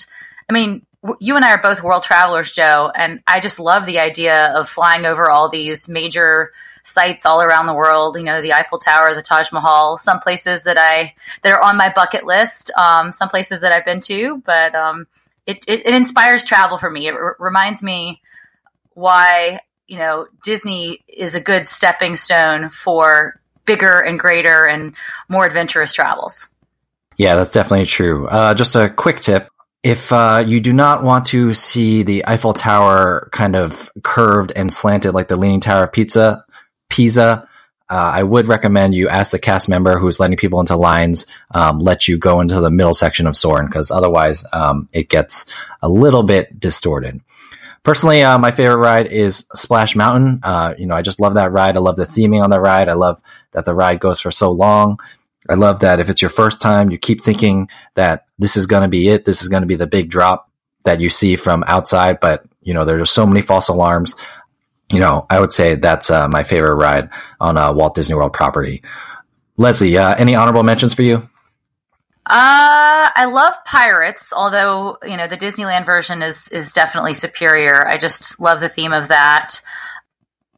I 0.48 0.52
mean, 0.52 0.84
you 1.18 1.36
and 1.36 1.44
I 1.44 1.52
are 1.52 1.62
both 1.62 1.82
world 1.82 2.02
travelers, 2.02 2.52
Joe, 2.52 2.90
and 2.94 3.22
I 3.26 3.40
just 3.40 3.58
love 3.58 3.86
the 3.86 4.00
idea 4.00 4.52
of 4.54 4.68
flying 4.68 5.06
over 5.06 5.30
all 5.30 5.48
these 5.48 5.88
major 5.88 6.52
sites 6.84 7.24
all 7.24 7.42
around 7.42 7.66
the 7.66 7.74
world. 7.74 8.16
You 8.16 8.24
know, 8.24 8.42
the 8.42 8.52
Eiffel 8.52 8.78
Tower, 8.78 9.14
the 9.14 9.22
Taj 9.22 9.50
Mahal, 9.50 9.96
some 9.96 10.20
places 10.20 10.64
that 10.64 10.76
I 10.78 11.14
that 11.42 11.52
are 11.52 11.62
on 11.62 11.76
my 11.76 11.90
bucket 11.90 12.24
list. 12.24 12.70
Um, 12.76 13.12
some 13.12 13.28
places 13.28 13.62
that 13.62 13.72
I've 13.72 13.84
been 13.84 14.00
to, 14.02 14.42
but 14.44 14.74
um, 14.74 15.06
it, 15.46 15.64
it, 15.66 15.86
it 15.86 15.94
inspires 15.94 16.44
travel 16.44 16.76
for 16.76 16.90
me. 16.90 17.08
It 17.08 17.14
r- 17.14 17.36
reminds 17.38 17.82
me 17.82 18.20
why 18.92 19.60
you 19.86 19.96
know 19.96 20.26
Disney 20.44 21.02
is 21.08 21.34
a 21.34 21.40
good 21.40 21.66
stepping 21.66 22.16
stone 22.16 22.68
for 22.68 23.40
bigger 23.64 24.00
and 24.00 24.18
greater 24.18 24.66
and 24.66 24.94
more 25.28 25.46
adventurous 25.46 25.94
travels. 25.94 26.46
Yeah, 27.16 27.36
that's 27.36 27.50
definitely 27.50 27.86
true. 27.86 28.26
Uh, 28.28 28.54
just 28.54 28.76
a 28.76 28.90
quick 28.90 29.20
tip. 29.20 29.48
If 29.82 30.12
uh, 30.12 30.44
you 30.46 30.60
do 30.60 30.74
not 30.74 31.02
want 31.02 31.26
to 31.26 31.54
see 31.54 32.02
the 32.02 32.26
Eiffel 32.26 32.52
Tower 32.52 33.28
kind 33.32 33.56
of 33.56 33.90
curved 34.02 34.52
and 34.54 34.70
slanted 34.70 35.14
like 35.14 35.28
the 35.28 35.36
Leaning 35.36 35.60
Tower 35.60 35.84
of 35.84 35.92
Pizza, 35.92 36.44
Pisa. 36.90 37.48
Uh, 37.88 38.12
I 38.14 38.22
would 38.22 38.46
recommend 38.46 38.94
you 38.94 39.08
ask 39.08 39.32
the 39.32 39.38
cast 39.38 39.68
member 39.68 39.98
who's 39.98 40.20
letting 40.20 40.36
people 40.36 40.60
into 40.60 40.76
lines, 40.76 41.26
um, 41.52 41.80
let 41.80 42.06
you 42.06 42.18
go 42.18 42.40
into 42.40 42.60
the 42.60 42.70
middle 42.70 42.94
section 42.94 43.26
of 43.26 43.36
Soarin' 43.36 43.66
because 43.66 43.90
otherwise 43.90 44.44
um, 44.52 44.88
it 44.92 45.08
gets 45.08 45.46
a 45.82 45.88
little 45.88 46.22
bit 46.22 46.60
distorted. 46.60 47.20
Personally, 47.82 48.22
uh, 48.22 48.38
my 48.38 48.50
favorite 48.50 48.76
ride 48.76 49.06
is 49.06 49.46
Splash 49.54 49.96
Mountain. 49.96 50.40
Uh, 50.42 50.74
you 50.76 50.86
know, 50.86 50.94
I 50.94 51.02
just 51.02 51.18
love 51.18 51.34
that 51.34 51.50
ride. 51.50 51.76
I 51.76 51.80
love 51.80 51.96
the 51.96 52.04
theming 52.04 52.44
on 52.44 52.50
the 52.50 52.60
ride. 52.60 52.90
I 52.90 52.92
love 52.92 53.20
that 53.52 53.64
the 53.64 53.74
ride 53.74 53.98
goes 53.98 54.20
for 54.20 54.30
so 54.30 54.50
long. 54.50 54.98
I 55.48 55.54
love 55.54 55.80
that 55.80 56.00
if 56.00 56.10
it's 56.10 56.22
your 56.22 56.30
first 56.30 56.60
time, 56.60 56.90
you 56.90 56.98
keep 56.98 57.22
thinking 57.22 57.68
that 57.94 58.26
this 58.38 58.56
is 58.56 58.66
going 58.66 58.82
to 58.82 58.88
be 58.88 59.08
it. 59.08 59.24
This 59.24 59.42
is 59.42 59.48
going 59.48 59.62
to 59.62 59.66
be 59.66 59.76
the 59.76 59.86
big 59.86 60.10
drop 60.10 60.50
that 60.84 61.00
you 61.00 61.10
see 61.10 61.36
from 61.36 61.64
outside, 61.66 62.20
but 62.20 62.44
you 62.62 62.74
know, 62.74 62.84
there's 62.84 63.10
so 63.10 63.26
many 63.26 63.42
false 63.42 63.68
alarms 63.68 64.14
you 64.90 64.98
know, 64.98 65.26
I 65.30 65.38
would 65.38 65.52
say 65.52 65.76
that's 65.76 66.10
uh, 66.10 66.28
my 66.28 66.42
favorite 66.42 66.74
ride 66.74 67.10
on 67.40 67.56
a 67.56 67.72
Walt 67.72 67.94
Disney 67.94 68.16
World 68.16 68.32
property. 68.32 68.82
Leslie, 69.56 69.96
uh, 69.96 70.14
any 70.16 70.34
honorable 70.34 70.62
mentions 70.62 70.94
for 70.94 71.02
you? 71.02 71.28
Uh, 72.26 73.10
I 73.14 73.28
love 73.32 73.54
Pirates, 73.64 74.32
although 74.32 74.98
you 75.04 75.16
know 75.16 75.26
the 75.26 75.36
Disneyland 75.36 75.86
version 75.86 76.22
is 76.22 76.48
is 76.48 76.72
definitely 76.72 77.14
superior. 77.14 77.86
I 77.86 77.96
just 77.96 78.40
love 78.40 78.60
the 78.60 78.68
theme 78.68 78.92
of 78.92 79.08
that. 79.08 79.60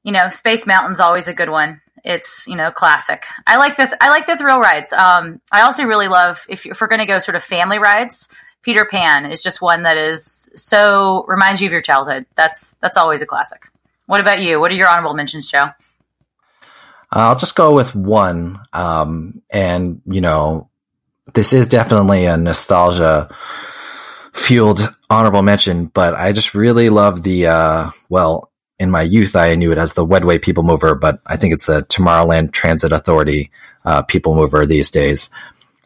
You 0.03 0.13
know, 0.13 0.29
Space 0.31 0.67
Mountain's 0.67 1.01
always 1.01 1.29
a 1.29 1.35
good 1.35 1.51
one. 1.51 1.81
It's 2.05 2.47
you 2.49 2.57
know 2.57 2.71
classic. 2.71 3.27
I 3.47 3.57
like 3.57 3.77
the 3.77 3.97
I 4.03 4.11
like 4.11 4.27
the 4.27 4.37
thrill 4.37 4.59
rides. 4.59 4.93
Um, 4.93 5.41
I 5.53 5.63
also 5.63 5.85
really 5.85 6.09
love 6.09 6.45
if, 6.49 6.67
if 6.67 6.81
we're 6.81 6.89
going 6.89 7.01
to 7.01 7.07
go 7.07 7.19
sort 7.19 7.37
of 7.37 7.45
family 7.45 7.79
rides. 7.79 8.29
Peter 8.63 8.85
Pan 8.85 9.27
is 9.27 9.43
just 9.43 9.61
one 9.61 9.83
that 9.83 9.97
is 9.97 10.49
so 10.55 11.25
reminds 11.27 11.61
you 11.61 11.67
of 11.67 11.73
your 11.73 11.81
childhood. 11.81 12.27
That's 12.37 12.75
that's 12.81 12.97
always 12.97 13.23
a 13.23 13.27
classic. 13.27 13.67
What 14.07 14.21
about 14.21 14.41
you? 14.41 14.61
What 14.61 14.71
are 14.71 14.75
your 14.75 14.89
honorable 14.89 15.15
mentions, 15.15 15.51
Joe? 15.51 15.71
I'll 17.11 17.37
just 17.37 17.57
go 17.57 17.75
with 17.75 17.95
one. 17.95 18.61
Um, 18.73 19.43
and, 19.51 20.01
you 20.07 20.21
know, 20.21 20.69
this 21.35 21.53
is 21.53 21.69
definitely 21.69 22.25
a 22.25 22.37
nostalgia 22.37 23.35
fueled 24.33 24.95
honorable 25.11 25.43
mention, 25.43 25.87
but 25.87 26.15
I 26.15 26.33
just 26.33 26.55
really 26.55 26.89
love 26.89 27.23
the, 27.23 27.49
uh, 27.49 27.91
well, 28.09 28.51
in 28.83 28.91
my 28.91 29.03
youth, 29.03 29.37
I 29.37 29.55
knew 29.55 29.71
it 29.71 29.79
as 29.79 29.93
the 29.93 30.05
Wedway 30.05 30.43
People 30.43 30.65
Mover, 30.65 30.97
but 30.97 31.21
I 31.25 31.37
think 31.37 31.55
it's 31.55 31.67
the 31.67 31.83
Tomorrowland 31.83 32.51
Transit 32.51 32.91
Authority 32.91 33.53
uh, 33.85 34.03
People 34.03 34.35
Mover 34.35 34.67
these 34.67 34.91
days. 34.91 35.31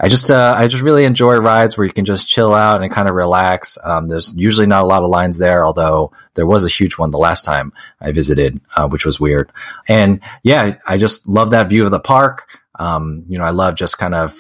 I 0.01 0.09
just 0.09 0.31
uh, 0.31 0.55
I 0.57 0.67
just 0.69 0.83
really 0.83 1.05
enjoy 1.05 1.37
rides 1.37 1.77
where 1.77 1.87
you 1.87 1.93
can 1.93 2.07
just 2.07 2.27
chill 2.27 2.55
out 2.55 2.83
and 2.83 2.93
kind 2.93 3.09
of 3.09 3.15
relax. 3.15 3.77
Um, 3.83 4.09
there's 4.09 4.35
usually 4.37 4.67
not 4.67 4.83
a 4.83 4.87
lot 4.87 5.03
of 5.03 5.11
lines 5.11 5.37
there, 5.39 5.65
although 5.65 6.13
there 6.35 6.47
was 6.47 6.65
a 6.65 6.69
huge 6.69 6.99
one 6.99 7.11
the 7.11 7.19
last 7.19 7.45
time 7.45 7.73
I 8.01 8.13
visited, 8.13 8.61
uh, 8.77 8.89
which 8.89 9.05
was 9.05 9.21
weird. 9.21 9.53
And 9.89 10.21
yeah, 10.43 10.79
I 10.87 10.97
just 10.97 11.29
love 11.29 11.51
that 11.51 11.69
view 11.69 11.85
of 11.85 11.91
the 11.91 12.01
park. 12.01 12.47
Um, 12.79 13.25
you 13.29 13.39
know, 13.39 13.45
I 13.45 13.51
love 13.51 13.75
just 13.75 13.99
kind 13.99 14.15
of 14.15 14.39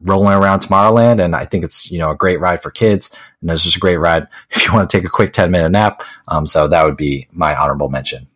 rolling 0.00 0.36
around 0.36 0.60
Tomorrowland, 0.60 1.24
and 1.24 1.34
I 1.34 1.44
think 1.44 1.64
it's 1.64 1.90
you 1.90 1.98
know 1.98 2.10
a 2.10 2.16
great 2.16 2.40
ride 2.40 2.62
for 2.62 2.70
kids, 2.70 3.14
and 3.40 3.50
it's 3.50 3.62
just 3.62 3.76
a 3.76 3.80
great 3.80 3.98
ride 3.98 4.26
if 4.50 4.64
you 4.64 4.72
want 4.72 4.88
to 4.88 4.96
take 4.96 5.06
a 5.06 5.10
quick 5.10 5.32
ten 5.32 5.50
minute 5.50 5.70
nap. 5.70 6.02
Um, 6.28 6.46
so 6.46 6.68
that 6.68 6.84
would 6.84 6.96
be 6.96 7.28
my 7.32 7.54
honorable 7.54 7.88
mention. 7.88 8.26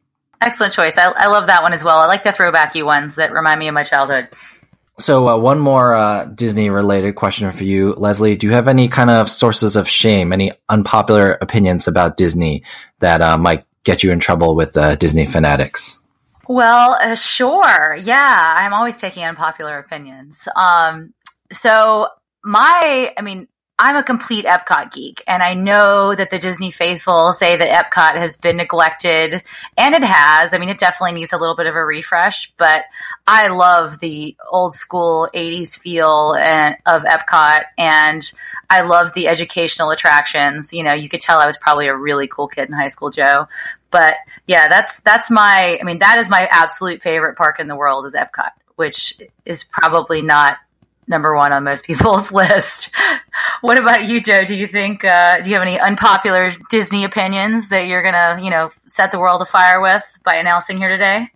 Excellent 0.40 0.72
choice. 0.72 0.96
I, 0.96 1.12
I 1.16 1.28
love 1.28 1.48
that 1.48 1.62
one 1.62 1.74
as 1.74 1.84
well. 1.84 1.98
I 1.98 2.06
like 2.06 2.22
the 2.22 2.30
throwbacky 2.30 2.84
ones 2.84 3.16
that 3.16 3.32
remind 3.32 3.60
me 3.60 3.68
of 3.68 3.74
my 3.74 3.84
childhood. 3.84 4.28
So, 4.98 5.28
uh, 5.28 5.36
one 5.38 5.58
more 5.58 5.94
uh, 5.94 6.26
Disney 6.26 6.68
related 6.68 7.14
question 7.14 7.50
for 7.52 7.64
you, 7.64 7.94
Leslie. 7.94 8.36
Do 8.36 8.46
you 8.46 8.52
have 8.52 8.68
any 8.68 8.88
kind 8.88 9.08
of 9.08 9.30
sources 9.30 9.76
of 9.76 9.88
shame, 9.88 10.32
any 10.32 10.52
unpopular 10.68 11.38
opinions 11.40 11.88
about 11.88 12.18
Disney 12.18 12.62
that 12.98 13.22
uh, 13.22 13.38
might 13.38 13.64
get 13.84 14.02
you 14.02 14.12
in 14.12 14.20
trouble 14.20 14.54
with 14.54 14.76
uh, 14.76 14.96
Disney 14.96 15.24
fanatics? 15.24 15.98
Well, 16.48 16.98
uh, 17.00 17.14
sure. 17.14 17.96
Yeah, 17.96 18.54
I'm 18.58 18.74
always 18.74 18.96
taking 18.96 19.24
unpopular 19.24 19.78
opinions. 19.78 20.48
Um, 20.54 21.14
so, 21.52 22.08
my, 22.44 23.12
I 23.16 23.22
mean, 23.22 23.48
I'm 23.82 23.96
a 23.96 24.02
complete 24.02 24.44
Epcot 24.44 24.92
geek, 24.92 25.24
and 25.26 25.42
I 25.42 25.54
know 25.54 26.14
that 26.14 26.28
the 26.28 26.38
Disney 26.38 26.70
faithful 26.70 27.32
say 27.32 27.56
that 27.56 27.90
Epcot 27.90 28.14
has 28.14 28.36
been 28.36 28.58
neglected, 28.58 29.42
and 29.74 29.94
it 29.94 30.04
has. 30.04 30.52
I 30.52 30.58
mean, 30.58 30.68
it 30.68 30.76
definitely 30.76 31.12
needs 31.12 31.32
a 31.32 31.38
little 31.38 31.56
bit 31.56 31.66
of 31.66 31.76
a 31.76 31.82
refresh, 31.82 32.52
but 32.58 32.82
I 33.26 33.46
love 33.46 33.98
the 34.00 34.36
old 34.50 34.74
school 34.74 35.30
80s 35.34 35.78
feel 35.78 36.34
and, 36.38 36.76
of 36.84 37.04
Epcot, 37.04 37.62
and 37.78 38.30
I 38.68 38.82
love 38.82 39.14
the 39.14 39.28
educational 39.28 39.90
attractions. 39.92 40.74
You 40.74 40.82
know, 40.82 40.92
you 40.92 41.08
could 41.08 41.22
tell 41.22 41.38
I 41.38 41.46
was 41.46 41.56
probably 41.56 41.86
a 41.86 41.96
really 41.96 42.28
cool 42.28 42.48
kid 42.48 42.68
in 42.68 42.74
high 42.74 42.88
school, 42.88 43.10
Joe. 43.10 43.48
But 43.90 44.16
yeah, 44.46 44.68
that's 44.68 45.00
that's 45.00 45.30
my. 45.30 45.78
I 45.80 45.84
mean, 45.84 46.00
that 46.00 46.18
is 46.18 46.28
my 46.28 46.46
absolute 46.50 47.00
favorite 47.00 47.38
park 47.38 47.58
in 47.58 47.66
the 47.66 47.76
world 47.76 48.04
is 48.04 48.14
Epcot, 48.14 48.50
which 48.76 49.18
is 49.46 49.64
probably 49.64 50.20
not 50.20 50.58
number 51.06 51.36
one 51.36 51.52
on 51.52 51.64
most 51.64 51.84
people's 51.86 52.32
list. 52.32 52.94
what 53.60 53.78
about 53.78 54.08
you, 54.08 54.20
Joe? 54.20 54.44
Do 54.44 54.54
you 54.54 54.66
think 54.66 55.04
uh, 55.04 55.40
do 55.40 55.50
you 55.50 55.56
have 55.56 55.62
any 55.62 55.78
unpopular 55.78 56.50
Disney 56.70 57.04
opinions 57.04 57.68
that 57.68 57.86
you're 57.86 58.02
gonna 58.02 58.42
you 58.42 58.50
know 58.50 58.70
set 58.86 59.10
the 59.12 59.18
world 59.18 59.42
afire 59.42 59.80
with 59.80 60.04
by 60.24 60.36
announcing 60.36 60.78
here 60.78 60.88
today? 60.88 61.28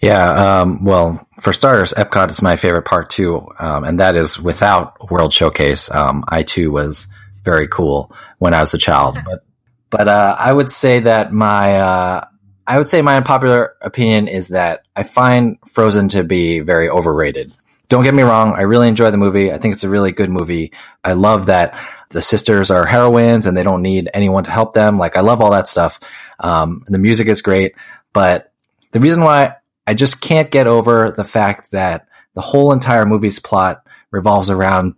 Yeah, 0.00 0.60
um, 0.60 0.84
well, 0.84 1.26
for 1.40 1.52
starters, 1.52 1.94
Epcot 1.94 2.30
is 2.30 2.42
my 2.42 2.56
favorite 2.56 2.84
park 2.84 3.08
too, 3.08 3.48
um, 3.58 3.84
and 3.84 4.00
that 4.00 4.14
is 4.14 4.38
without 4.38 5.10
World 5.10 5.32
Showcase. 5.32 5.90
Um, 5.90 6.24
I 6.28 6.42
too 6.42 6.70
was 6.70 7.08
very 7.44 7.66
cool 7.66 8.12
when 8.38 8.52
I 8.52 8.60
was 8.60 8.74
a 8.74 8.78
child, 8.78 9.18
but 9.24 9.44
but 9.90 10.08
uh, 10.08 10.36
I 10.38 10.52
would 10.52 10.70
say 10.70 11.00
that 11.00 11.32
my 11.32 11.76
uh, 11.80 12.24
I 12.66 12.78
would 12.78 12.88
say 12.88 13.00
my 13.02 13.16
unpopular 13.16 13.74
opinion 13.80 14.28
is 14.28 14.48
that 14.48 14.82
I 14.94 15.04
find 15.04 15.58
Frozen 15.66 16.08
to 16.08 16.24
be 16.24 16.60
very 16.60 16.88
overrated 16.88 17.52
don't 17.88 18.04
get 18.04 18.14
me 18.14 18.22
wrong. 18.22 18.54
I 18.54 18.62
really 18.62 18.88
enjoy 18.88 19.10
the 19.10 19.16
movie. 19.16 19.52
I 19.52 19.58
think 19.58 19.74
it's 19.74 19.84
a 19.84 19.88
really 19.88 20.12
good 20.12 20.30
movie. 20.30 20.72
I 21.04 21.12
love 21.12 21.46
that 21.46 21.78
the 22.10 22.22
sisters 22.22 22.70
are 22.70 22.86
heroines 22.86 23.46
and 23.46 23.56
they 23.56 23.62
don't 23.62 23.82
need 23.82 24.10
anyone 24.14 24.44
to 24.44 24.50
help 24.50 24.74
them. 24.74 24.98
Like 24.98 25.16
I 25.16 25.20
love 25.20 25.40
all 25.40 25.50
that 25.52 25.68
stuff. 25.68 26.00
Um, 26.40 26.84
the 26.86 26.98
music 26.98 27.28
is 27.28 27.42
great, 27.42 27.74
but 28.12 28.52
the 28.92 29.00
reason 29.00 29.22
why 29.22 29.56
I 29.86 29.94
just 29.94 30.20
can't 30.20 30.50
get 30.50 30.66
over 30.66 31.12
the 31.12 31.24
fact 31.24 31.70
that 31.70 32.08
the 32.34 32.40
whole 32.40 32.72
entire 32.72 33.06
movie's 33.06 33.38
plot 33.38 33.86
revolves 34.10 34.50
around, 34.50 34.94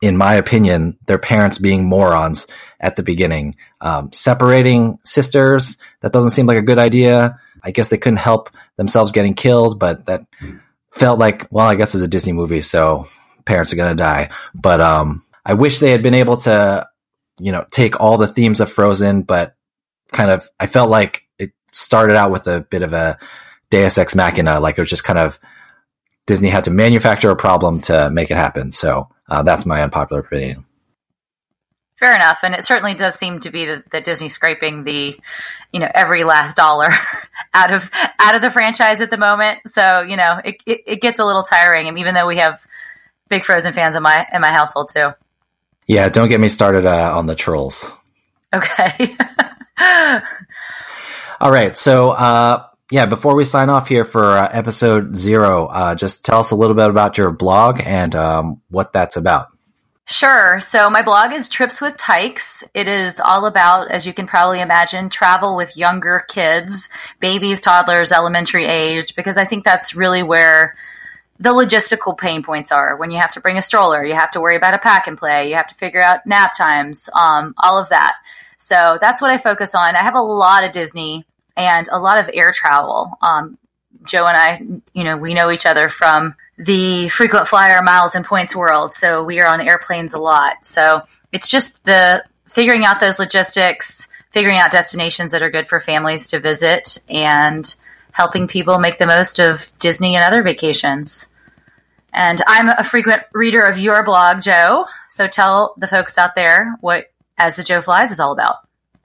in 0.00 0.16
my 0.16 0.34
opinion, 0.34 0.98
their 1.06 1.18
parents 1.18 1.58
being 1.58 1.84
morons 1.84 2.46
at 2.80 2.96
the 2.96 3.02
beginning. 3.02 3.56
Um, 3.80 4.12
separating 4.12 4.98
sisters, 5.04 5.78
that 6.00 6.12
doesn't 6.12 6.30
seem 6.30 6.46
like 6.46 6.58
a 6.58 6.62
good 6.62 6.78
idea. 6.78 7.38
I 7.62 7.70
guess 7.70 7.88
they 7.88 7.98
couldn't 7.98 8.18
help 8.18 8.50
themselves 8.76 9.12
getting 9.12 9.34
killed, 9.34 9.78
but 9.78 10.06
that 10.06 10.26
felt 10.92 11.18
like, 11.18 11.48
well, 11.50 11.66
I 11.66 11.74
guess 11.74 11.94
it's 11.94 12.04
a 12.04 12.08
Disney 12.08 12.32
movie, 12.32 12.60
so 12.60 13.08
parents 13.44 13.72
are 13.72 13.76
to 13.76 13.94
die. 13.94 14.30
But 14.54 14.80
um, 14.80 15.24
I 15.44 15.54
wish 15.54 15.78
they 15.78 15.90
had 15.90 16.02
been 16.02 16.14
able 16.14 16.36
to, 16.38 16.86
you 17.40 17.52
know, 17.52 17.64
take 17.70 18.00
all 18.00 18.18
the 18.18 18.26
themes 18.26 18.60
of 18.60 18.70
Frozen, 18.70 19.22
but 19.22 19.56
kind 20.12 20.30
of, 20.30 20.48
I 20.60 20.66
felt 20.66 20.90
like 20.90 21.26
it 21.38 21.52
started 21.72 22.16
out 22.16 22.30
with 22.30 22.46
a 22.46 22.60
bit 22.60 22.82
of 22.82 22.92
a 22.92 23.18
Deus 23.70 23.98
Ex 23.98 24.14
Machina, 24.14 24.60
like 24.60 24.76
it 24.76 24.82
was 24.82 24.90
just 24.90 25.04
kind 25.04 25.18
of 25.18 25.40
Disney 26.26 26.50
had 26.50 26.64
to 26.64 26.70
manufacture 26.70 27.30
a 27.30 27.36
problem 27.36 27.80
to 27.82 28.10
make 28.10 28.30
it 28.30 28.36
happen. 28.36 28.70
So 28.70 29.08
uh, 29.28 29.42
that's 29.42 29.66
my 29.66 29.82
unpopular 29.82 30.20
opinion. 30.20 30.66
Fair 31.96 32.14
enough, 32.14 32.40
and 32.42 32.54
it 32.54 32.64
certainly 32.64 32.94
does 32.94 33.14
seem 33.14 33.40
to 33.40 33.50
be 33.50 33.66
that, 33.66 33.90
that 33.90 34.04
Disney 34.04 34.28
scraping 34.28 34.82
the, 34.82 35.18
you 35.72 35.78
know, 35.80 35.90
every 35.94 36.24
last 36.24 36.56
dollar 36.56 36.88
out 37.54 37.72
of 37.72 37.90
out 38.18 38.34
of 38.34 38.42
the 38.42 38.50
franchise 38.50 39.00
at 39.00 39.10
the 39.10 39.18
moment. 39.18 39.60
So 39.66 40.00
you 40.00 40.16
know, 40.16 40.40
it, 40.44 40.56
it, 40.66 40.80
it 40.86 41.00
gets 41.00 41.18
a 41.18 41.24
little 41.24 41.42
tiring, 41.42 41.88
and 41.88 41.98
even 41.98 42.14
though 42.14 42.26
we 42.26 42.38
have 42.38 42.66
big 43.28 43.44
Frozen 43.44 43.72
fans 43.72 43.96
in 43.96 44.02
my 44.02 44.26
in 44.32 44.40
my 44.40 44.52
household 44.52 44.90
too. 44.94 45.10
Yeah, 45.86 46.08
don't 46.08 46.28
get 46.28 46.40
me 46.40 46.48
started 46.48 46.86
uh, 46.86 47.16
on 47.16 47.26
the 47.26 47.34
trolls. 47.34 47.92
Okay. 48.52 49.16
All 51.40 51.50
right, 51.50 51.76
so 51.76 52.10
uh, 52.10 52.66
yeah, 52.90 53.06
before 53.06 53.34
we 53.34 53.44
sign 53.44 53.68
off 53.68 53.88
here 53.88 54.04
for 54.04 54.22
uh, 54.22 54.48
episode 54.52 55.16
zero, 55.16 55.66
uh, 55.66 55.94
just 55.94 56.24
tell 56.24 56.40
us 56.40 56.50
a 56.50 56.56
little 56.56 56.76
bit 56.76 56.88
about 56.88 57.18
your 57.18 57.32
blog 57.32 57.80
and 57.84 58.14
um, 58.14 58.60
what 58.68 58.92
that's 58.92 59.16
about. 59.16 59.48
Sure. 60.04 60.58
So 60.60 60.90
my 60.90 61.02
blog 61.02 61.32
is 61.32 61.48
Trips 61.48 61.80
with 61.80 61.96
Tykes. 61.96 62.64
It 62.74 62.88
is 62.88 63.20
all 63.20 63.46
about, 63.46 63.90
as 63.90 64.04
you 64.06 64.12
can 64.12 64.26
probably 64.26 64.60
imagine, 64.60 65.08
travel 65.08 65.56
with 65.56 65.76
younger 65.76 66.24
kids, 66.28 66.88
babies, 67.20 67.60
toddlers, 67.60 68.10
elementary 68.10 68.66
age, 68.66 69.14
because 69.14 69.38
I 69.38 69.44
think 69.44 69.64
that's 69.64 69.94
really 69.94 70.22
where 70.22 70.76
the 71.38 71.50
logistical 71.50 72.18
pain 72.18 72.42
points 72.42 72.72
are. 72.72 72.96
When 72.96 73.10
you 73.10 73.20
have 73.20 73.32
to 73.32 73.40
bring 73.40 73.58
a 73.58 73.62
stroller, 73.62 74.04
you 74.04 74.14
have 74.14 74.32
to 74.32 74.40
worry 74.40 74.56
about 74.56 74.74
a 74.74 74.78
pack 74.78 75.06
and 75.06 75.16
play, 75.16 75.48
you 75.48 75.54
have 75.54 75.68
to 75.68 75.74
figure 75.74 76.02
out 76.02 76.26
nap 76.26 76.56
times, 76.56 77.08
um, 77.14 77.54
all 77.58 77.78
of 77.78 77.88
that. 77.88 78.16
So 78.58 78.98
that's 79.00 79.22
what 79.22 79.30
I 79.30 79.38
focus 79.38 79.74
on. 79.74 79.96
I 79.96 80.02
have 80.02 80.14
a 80.14 80.20
lot 80.20 80.64
of 80.64 80.72
Disney 80.72 81.24
and 81.56 81.88
a 81.88 81.98
lot 81.98 82.18
of 82.18 82.28
air 82.32 82.52
travel. 82.52 83.16
Um, 83.22 83.56
Joe 84.04 84.26
and 84.26 84.36
I, 84.36 84.62
you 84.94 85.04
know, 85.04 85.16
we 85.16 85.34
know 85.34 85.50
each 85.50 85.66
other 85.66 85.88
from 85.88 86.34
the 86.58 87.08
frequent 87.08 87.48
flyer 87.48 87.82
miles 87.82 88.14
and 88.14 88.24
points 88.24 88.54
world. 88.54 88.94
So 88.94 89.24
we 89.24 89.40
are 89.40 89.46
on 89.46 89.60
airplanes 89.60 90.14
a 90.14 90.18
lot. 90.18 90.64
So 90.64 91.02
it's 91.32 91.48
just 91.48 91.84
the 91.84 92.24
figuring 92.48 92.84
out 92.84 93.00
those 93.00 93.18
logistics, 93.18 94.08
figuring 94.30 94.58
out 94.58 94.70
destinations 94.70 95.32
that 95.32 95.42
are 95.42 95.50
good 95.50 95.68
for 95.68 95.80
families 95.80 96.28
to 96.28 96.40
visit, 96.40 96.98
and 97.08 97.74
helping 98.12 98.46
people 98.46 98.78
make 98.78 98.98
the 98.98 99.06
most 99.06 99.38
of 99.38 99.72
Disney 99.78 100.14
and 100.16 100.24
other 100.24 100.42
vacations. 100.42 101.28
And 102.12 102.42
I'm 102.46 102.68
a 102.68 102.84
frequent 102.84 103.22
reader 103.32 103.62
of 103.62 103.78
your 103.78 104.02
blog, 104.02 104.42
Joe. 104.42 104.84
So 105.08 105.26
tell 105.26 105.74
the 105.78 105.86
folks 105.86 106.18
out 106.18 106.34
there 106.34 106.76
what 106.80 107.06
As 107.38 107.56
the 107.56 107.62
Joe 107.62 107.80
Flies 107.80 108.12
is 108.12 108.20
all 108.20 108.32
about. 108.32 108.56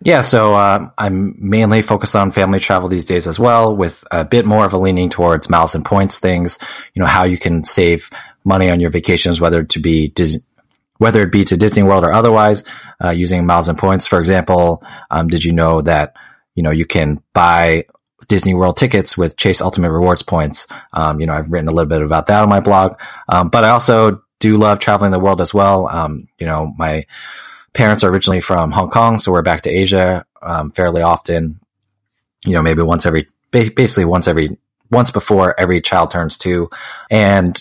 Yeah, 0.02 0.22
so 0.22 0.54
uh, 0.54 0.90
I'm 0.98 1.36
mainly 1.40 1.82
focused 1.82 2.16
on 2.16 2.32
family 2.32 2.60
travel 2.60 2.88
these 2.88 3.06
days 3.06 3.28
as 3.28 3.40
well, 3.40 3.76
with 3.76 4.04
a 4.12 4.24
bit 4.24 4.46
more 4.46 4.64
of 4.64 4.74
a 4.74 4.78
leaning 4.78 5.10
towards 5.10 5.50
miles 5.50 5.74
and 5.74 5.84
points 5.84 6.20
things. 6.20 6.60
You 6.94 7.02
know 7.02 7.08
how 7.08 7.24
you 7.24 7.38
can 7.38 7.64
save 7.64 8.10
money 8.44 8.70
on 8.70 8.80
your 8.80 8.92
vacations, 8.92 9.42
whether 9.42 9.64
to 9.64 9.80
be 9.80 10.10
Dis- 10.10 10.44
whether 11.00 11.22
it 11.22 11.32
be 11.32 11.44
to 11.44 11.58
Disney 11.58 11.84
World 11.84 12.04
or 12.04 12.12
otherwise, 12.12 12.64
uh, 13.04 13.10
using 13.12 13.46
miles 13.46 13.70
and 13.70 13.78
points. 13.78 14.08
For 14.08 14.20
example, 14.20 14.84
um, 15.12 15.28
did 15.28 15.44
you 15.44 15.54
know 15.54 15.82
that 15.82 16.16
you 16.54 16.64
know 16.64 16.72
you 16.72 16.86
can 16.86 17.22
buy 17.34 17.86
Disney 18.28 18.54
World 18.54 18.78
tickets 18.78 19.18
with 19.18 19.38
Chase 19.38 19.62
Ultimate 19.62 19.92
Rewards 19.92 20.22
points? 20.22 20.68
Um, 20.94 21.20
you 21.20 21.26
know, 21.26 21.34
I've 21.34 21.52
written 21.52 21.70
a 21.70 21.74
little 21.74 21.90
bit 21.90 22.04
about 22.04 22.28
that 22.28 22.44
on 22.44 22.50
my 22.50 22.60
blog, 22.60 23.00
um, 23.30 23.50
but 23.50 23.64
I 23.64 23.70
also 23.70 24.22
do 24.40 24.58
love 24.58 24.78
traveling 24.78 25.12
the 25.12 25.20
world 25.20 25.42
as 25.42 25.54
well. 25.54 25.88
Um, 25.88 26.28
you 26.38 26.46
know, 26.46 26.72
my 26.78 27.06
parents 27.74 28.04
are 28.04 28.10
originally 28.10 28.42
from 28.42 28.72
Hong 28.72 28.90
Kong, 28.90 29.20
so 29.20 29.32
we're 29.32 29.42
back 29.42 29.62
to 29.62 29.70
Asia 29.70 30.26
um, 30.42 30.72
fairly 30.72 31.02
often. 31.02 31.60
You 32.46 32.54
know, 32.54 32.62
maybe 32.62 32.82
once 32.82 33.06
every, 33.06 33.28
basically 33.52 34.06
once 34.06 34.28
every, 34.28 34.58
once 34.92 35.12
before 35.12 35.60
every 35.60 35.82
child 35.82 36.12
turns 36.12 36.38
two. 36.38 36.70
And 37.10 37.60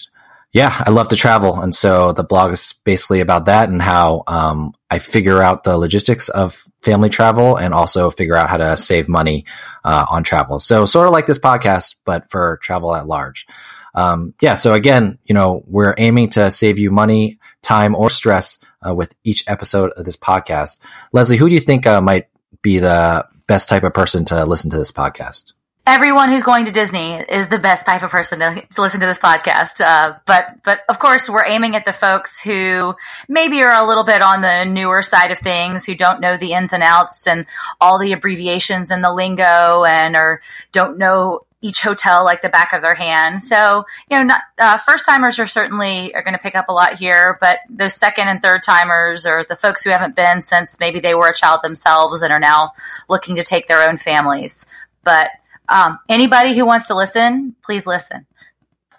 yeah, 0.53 0.83
I 0.87 0.91
love 0.91 1.09
to 1.09 1.17
travel. 1.17 1.61
And 1.61 1.75
so 1.75 2.13
the 2.13 2.25
blog 2.25 2.53
is 2.53 2.75
basically 2.85 3.21
about 3.21 3.45
that 3.47 3.69
and 3.69 3.83
how 3.83 4.23
um, 4.27 4.75
I 4.91 5.01
figure 5.01 5.43
out 5.43 5.65
the 5.65 5.77
logistics 5.77 6.29
of 6.29 6.65
family 6.83 7.11
travel 7.11 7.57
and 7.57 7.75
also 7.75 8.11
figure 8.11 8.37
out 8.37 8.49
how 8.49 8.57
to 8.57 8.77
save 8.77 9.09
money 9.09 9.45
uh, 9.85 10.07
on 10.09 10.23
travel. 10.23 10.61
So 10.61 10.87
sort 10.87 11.09
of 11.09 11.13
like 11.13 11.27
this 11.27 11.39
podcast, 11.39 11.97
but 12.05 12.31
for 12.31 12.59
travel 12.63 12.95
at 12.95 13.07
large. 13.07 13.47
Um, 13.95 14.35
yeah. 14.41 14.55
So 14.55 14.73
again, 14.75 15.19
you 15.25 15.35
know, 15.35 15.63
we're 15.67 15.95
aiming 15.99 16.31
to 16.31 16.51
save 16.51 16.79
you 16.79 16.91
money, 16.91 17.39
time, 17.63 17.95
or 17.95 18.09
stress 18.09 18.59
uh, 18.87 18.95
with 18.95 19.15
each 19.25 19.45
episode 19.49 19.93
of 19.93 20.05
this 20.05 20.17
podcast. 20.17 20.81
Leslie, 21.13 21.37
who 21.37 21.49
do 21.49 21.55
you 21.55 21.61
think 21.61 21.87
uh, 21.87 22.01
might 22.01 22.29
be 22.63 22.79
the 22.79 23.27
best 23.47 23.69
type 23.69 23.85
of 23.85 23.95
person 23.95 24.25
to 24.27 24.45
listen 24.45 24.71
to 24.71 24.79
this 24.79 24.93
podcast? 24.93 25.53
Everyone 25.89 26.29
who's 26.31 26.43
going 26.43 26.65
to 26.65 26.73
Disney 26.73 27.15
is 27.15 27.47
the 27.47 27.61
best 27.61 27.87
type 27.87 28.03
of 28.03 28.11
person 28.11 28.41
to, 28.41 28.67
to 28.75 28.81
listen 28.81 28.99
to 28.99 29.07
this 29.07 29.21
podcast. 29.21 29.81
Uh, 29.81 30.19
but, 30.27 30.65
but 30.65 30.81
of 30.89 30.99
course, 30.99 31.31
we're 31.31 31.47
aiming 31.47 31.77
at 31.77 31.85
the 31.85 31.93
folks 31.93 32.41
who 32.41 32.97
maybe 33.29 33.63
are 33.63 33.81
a 33.81 33.87
little 33.87 34.03
bit 34.03 34.21
on 34.21 34.41
the 34.41 34.65
newer 34.65 35.01
side 35.01 35.31
of 35.31 35.39
things, 35.39 35.85
who 35.85 35.95
don't 35.95 36.21
know 36.21 36.37
the 36.37 36.55
ins 36.55 36.73
and 36.73 36.83
outs 36.83 37.29
and 37.29 37.47
all 37.81 38.01
the 38.01 38.13
abbreviations 38.13 38.91
and 38.91 39.05
the 39.05 39.13
lingo, 39.13 39.85
and 39.85 40.17
or 40.17 40.43
don't 40.73 40.99
know 40.99 41.43
each 41.63 41.83
hotel 41.83 42.25
like 42.25 42.43
the 42.43 42.49
back 42.49 42.73
of 42.73 42.83
their 42.83 42.97
hand. 42.97 43.41
So, 43.41 43.85
you 44.11 44.17
know, 44.17 44.25
not, 44.25 44.41
uh, 44.59 44.79
first 44.79 45.07
timers 45.07 45.39
are 45.39 45.47
certainly 45.47 46.13
are 46.17 46.23
going 46.23 46.35
to 46.35 46.43
pick 46.43 46.57
up 46.57 46.69
a 46.69 46.73
lot 46.73 46.99
here, 46.99 47.39
but 47.41 47.59
those 47.71 47.95
second 47.95 48.27
and 48.27 48.43
third 48.43 48.65
timers 48.65 49.25
or 49.25 49.45
the 49.45 49.57
folks 49.57 49.85
who 49.85 49.91
haven't 49.91 50.17
been 50.17 50.43
since 50.43 50.81
maybe 50.81 50.99
they 50.99 51.15
were 51.15 51.29
a 51.29 51.35
child 51.35 51.61
themselves 51.63 52.23
and 52.23 52.33
are 52.33 52.41
now 52.41 52.73
looking 53.09 53.37
to 53.37 53.45
take 53.45 53.69
their 53.69 53.89
own 53.89 53.97
families. 53.97 54.67
But 55.05 55.31
um, 55.69 55.99
anybody 56.09 56.55
who 56.55 56.65
wants 56.67 56.87
to 56.89 56.95
listen, 56.95 57.55
please 57.65 57.87
listen. 57.87 58.27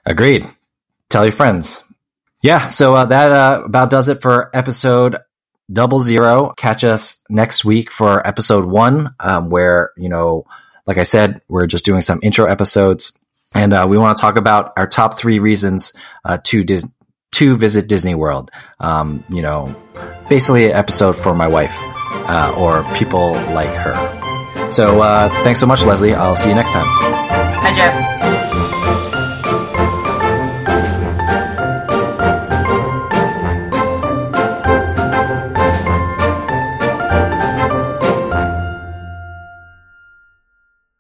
Agreed. 0.05 0.47
Tell 1.09 1.25
your 1.25 1.31
friends. 1.31 1.83
Yeah, 2.41 2.67
so 2.67 2.95
uh, 2.95 3.05
that 3.05 3.31
uh, 3.31 3.63
about 3.65 3.89
does 3.89 4.09
it 4.09 4.21
for 4.21 4.55
episode 4.55 5.17
double 5.71 6.00
zero. 6.00 6.53
Catch 6.55 6.83
us 6.83 7.24
next 7.29 7.65
week 7.65 7.91
for 7.91 8.25
episode 8.25 8.65
one, 8.65 9.15
um, 9.19 9.50
where 9.50 9.91
you 9.97 10.09
know 10.09 10.45
like 10.88 10.97
I 10.97 11.03
said, 11.03 11.41
we're 11.50 11.67
just 11.67 11.86
doing 11.86 12.01
some 12.01 12.19
intro 12.24 12.45
episodes, 12.45 13.17
and 13.53 13.74
uh, 13.74 13.86
we 13.88 13.97
want 13.97 14.17
to 14.17 14.21
talk 14.21 14.38
about 14.38 14.74
our 14.77 14.88
top 14.88 15.19
three 15.19 15.39
reasons 15.39 15.93
uh, 16.24 16.38
to 16.45 16.63
Dis- 16.63 16.88
to 17.33 17.55
visit 17.55 17.88
Disney 17.88 18.15
World. 18.15 18.50
Um, 18.79 19.24
you 19.29 19.41
know, 19.41 19.75
basically 20.29 20.65
an 20.65 20.71
episode 20.71 21.13
for 21.13 21.36
my 21.36 21.47
wife 21.47 21.75
uh, 22.29 22.53
or 22.57 22.83
people 22.95 23.33
like 23.33 23.69
her. 23.75 24.37
So 24.69 25.01
uh, 25.01 25.29
thanks 25.43 25.59
so 25.59 25.65
much, 25.65 25.86
Leslie. 25.86 26.13
I'll 26.13 26.36
see 26.36 26.50
you 26.50 26.55
next 26.55 26.71
time. 26.71 26.86
Hi, 26.86 27.74
Jeff. 27.74 28.37